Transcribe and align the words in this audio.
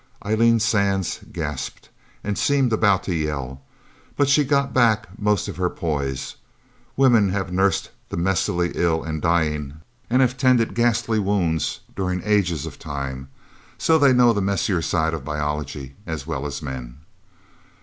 Eileen 0.25 0.59
Sands 0.59 1.19
gasped, 1.31 1.89
and 2.23 2.35
seemed 2.35 2.73
about 2.73 3.03
to 3.03 3.13
yell. 3.13 3.61
But 4.17 4.29
she 4.29 4.43
got 4.43 4.73
back 4.73 5.05
most 5.19 5.47
of 5.47 5.57
her 5.57 5.69
poise. 5.69 6.37
Women 6.97 7.29
have 7.29 7.51
nursed 7.53 7.91
the 8.09 8.17
messily 8.17 8.71
ill 8.73 9.03
and 9.03 9.21
dying, 9.21 9.75
and 10.09 10.23
have 10.23 10.37
tended 10.39 10.73
ghastly 10.73 11.19
wounds 11.19 11.81
during 11.95 12.23
ages 12.25 12.65
of 12.65 12.79
time. 12.79 13.29
So 13.77 13.99
they 13.99 14.11
know 14.11 14.33
the 14.33 14.41
messier 14.41 14.81
side 14.81 15.13
of 15.13 15.23
biology 15.23 15.93
as 16.07 16.25
well 16.25 16.47
as 16.47 16.63
men. 16.63 17.01